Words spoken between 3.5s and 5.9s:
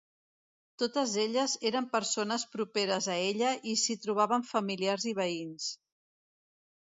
i s'hi trobaven familiars i veïns.